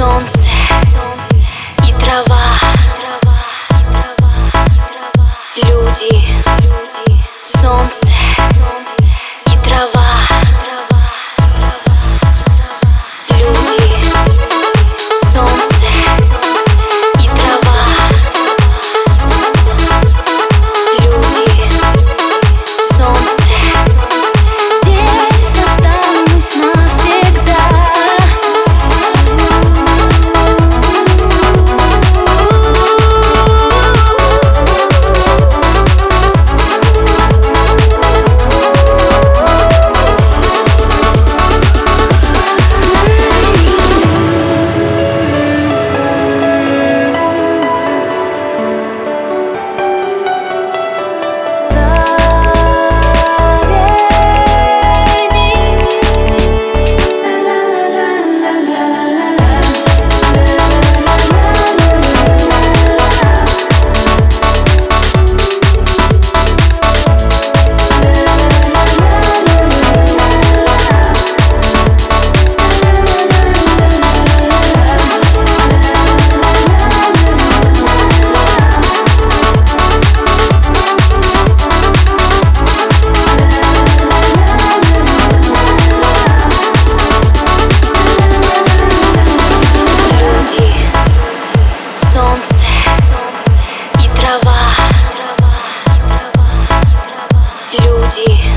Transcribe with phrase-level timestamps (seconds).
[0.00, 0.39] on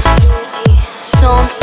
[0.05, 1.62] люди, солнце.